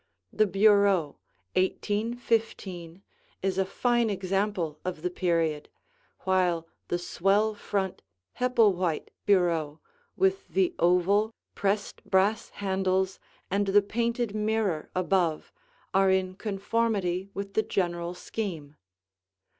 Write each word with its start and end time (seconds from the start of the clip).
The 0.33 0.47
bureau, 0.47 1.19
1815, 1.55 3.03
is 3.43 3.59
a 3.59 3.65
fine 3.65 4.09
example 4.09 4.79
of 4.83 5.03
the 5.03 5.11
period, 5.11 5.69
while 6.21 6.65
the 6.87 6.97
swell 6.97 7.53
front, 7.53 8.01
Hepplewhite 8.39 9.11
bureau 9.27 9.79
with 10.17 10.47
the 10.47 10.73
oval, 10.79 11.35
pressed 11.53 12.03
brass 12.03 12.49
handles 12.49 13.19
and 13.51 13.67
the 13.67 13.81
painted 13.83 14.33
mirror 14.33 14.89
above 14.95 15.53
are 15.93 16.09
in 16.09 16.33
conformity 16.33 17.29
with 17.35 17.53
the 17.53 17.61
general 17.61 18.15
scheme. 18.15 18.77